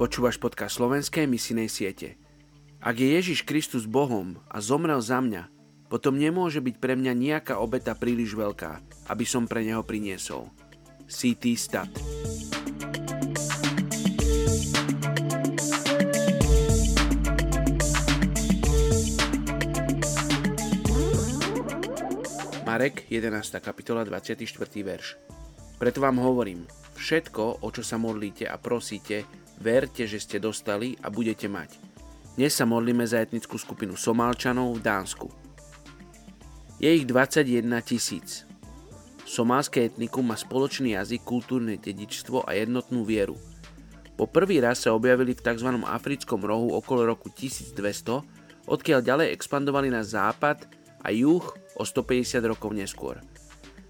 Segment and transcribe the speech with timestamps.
[0.00, 2.16] Počúvaš podcast slovenskej misinej siete.
[2.80, 5.52] Ak je Ježiš Kristus Bohom a zomrel za mňa,
[5.92, 8.80] potom nemôže byť pre mňa nejaká obeta príliš veľká,
[9.12, 10.48] aby som pre neho priniesol.
[11.04, 11.92] CT Stat
[22.64, 23.36] Marek 11.
[23.60, 24.48] kapitola 24.
[24.80, 25.20] verš
[25.76, 26.64] Preto vám hovorím,
[26.96, 31.76] všetko, o čo sa modlíte a prosíte, Verte, že ste dostali a budete mať.
[32.40, 35.28] Dnes sa modlíme za etnickú skupinu Somálčanov v Dánsku.
[36.80, 38.48] Je ich 21 tisíc.
[39.28, 43.36] Somálske etnikum má spoločný jazyk, kultúrne dedičstvo a jednotnú vieru.
[44.16, 45.68] Po prvý raz sa objavili v tzv.
[45.84, 47.76] africkom rohu okolo roku 1200,
[48.64, 50.72] odkiaľ ďalej expandovali na západ
[51.04, 51.44] a juh
[51.76, 53.20] o 150 rokov neskôr.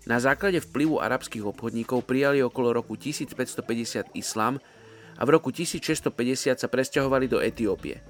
[0.03, 4.59] Na základe vplyvu arabských obchodníkov prijali okolo roku 1550 islám
[5.21, 8.01] a v roku 1650 sa presťahovali do Etiópie.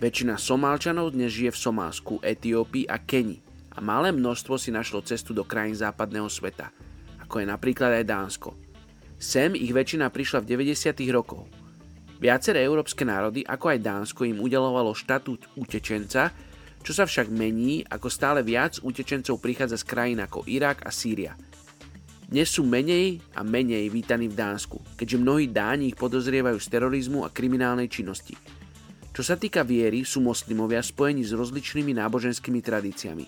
[0.00, 3.36] Väčšina Somálčanov dnes žije v Somálsku, Etiópii a Keni
[3.76, 6.72] a malé množstvo si našlo cestu do krajín západného sveta,
[7.20, 8.56] ako je napríklad aj Dánsko.
[9.20, 10.96] Sem ich väčšina prišla v 90.
[11.12, 11.44] rokoch.
[12.16, 16.32] Viaceré európske národy, ako aj Dánsko, im udelovalo štatút utečenca,
[16.80, 21.36] čo sa však mení, ako stále viac utečencov prichádza z krajín ako Irak a Sýria–
[22.26, 27.22] dnes sú menej a menej vítaní v Dánsku, keďže mnohí Dáni ich podozrievajú z terorizmu
[27.22, 28.34] a kriminálnej činnosti.
[29.14, 33.24] Čo sa týka viery, sú moslimovia spojení s rozličnými náboženskými tradíciami.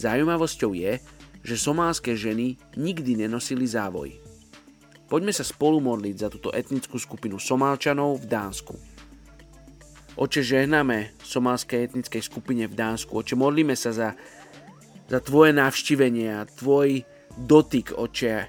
[0.00, 0.96] Zaujímavosťou je,
[1.44, 4.16] že somálske ženy nikdy nenosili závoj.
[5.12, 8.74] Poďme sa spolu modliť za túto etnickú skupinu Somálčanov v Dánsku.
[10.16, 13.12] Oče, žehname somálskej etnickej skupine v Dánsku.
[13.12, 14.16] Oče, modlíme sa za,
[15.04, 18.48] za Tvoje navštívenie a Tvoj dotyk, oče.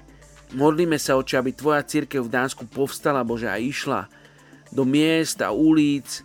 [0.54, 4.06] Modlíme sa, oče, aby Tvoja církev v Dánsku povstala, Bože, a išla
[4.74, 6.22] do miest a ulic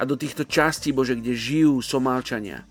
[0.00, 2.64] a do týchto častí, Bože, kde žijú Somálčania.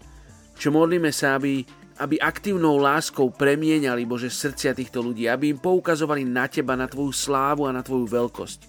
[0.58, 1.66] Čo modlíme sa, aby,
[2.02, 7.14] aby aktívnou láskou premieniali, Bože, srdcia týchto ľudí, aby im poukazovali na Teba, na Tvoju
[7.14, 8.60] slávu a na Tvoju veľkosť.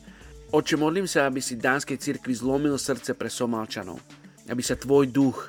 [0.52, 3.96] Oče, modlím sa, aby si Dánskej cirkvi zlomil srdce pre Somálčanov.
[4.52, 5.48] Aby sa Tvoj duch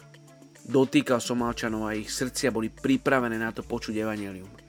[0.64, 4.63] dotýkal Somálčanov a ich srdcia boli pripravené na to počuť Evangelium.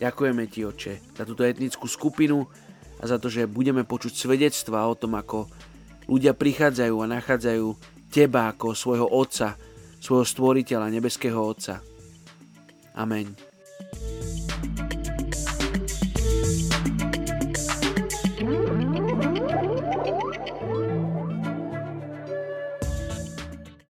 [0.00, 2.48] Ďakujeme Ti, Oče, za túto etnickú skupinu
[3.00, 5.44] a za to, že budeme počuť svedectva o tom, ako
[6.08, 7.66] ľudia prichádzajú a nachádzajú
[8.08, 9.60] Teba ako svojho Otca,
[10.00, 11.84] svojho Stvoriteľa, nebeského Otca.
[12.96, 13.49] Amen.